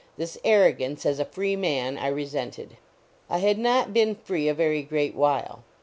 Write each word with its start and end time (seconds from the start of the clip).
This 0.17 0.35
arrogance, 0.43 1.05
as 1.05 1.19
a 1.19 1.25
free 1.25 1.55
man, 1.55 1.95
I 1.95 2.07
resented. 2.07 2.75
I 3.29 3.37
had 3.37 3.59
not 3.59 3.93
been 3.93 4.15
free 4.15 4.47
a 4.47 4.53
very 4.55 4.81
great 4.81 5.13
while. 5.13 5.63